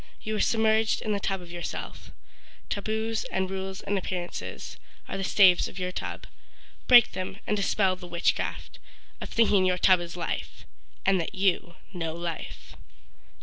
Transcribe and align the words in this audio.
You 0.23 0.35
are 0.35 0.39
submerged 0.41 1.03
in 1.03 1.11
the 1.11 1.19
tub 1.19 1.41
of 1.41 1.51
yourself— 1.51 2.09
Taboos 2.71 3.23
and 3.25 3.51
rules 3.51 3.81
and 3.81 3.99
appearances, 3.99 4.77
Are 5.07 5.15
the 5.15 5.23
staves 5.23 5.67
of 5.67 5.77
your 5.77 5.91
tub. 5.91 6.25
Break 6.87 7.11
them 7.11 7.37
and 7.45 7.55
dispel 7.55 7.95
the 7.95 8.07
witchcraft 8.07 8.79
Of 9.21 9.29
thinking 9.29 9.63
your 9.63 9.77
tub 9.77 9.99
is 9.99 10.17
life 10.17 10.65
And 11.05 11.21
that 11.21 11.35
you 11.35 11.75
know 11.93 12.15
life. 12.15 12.75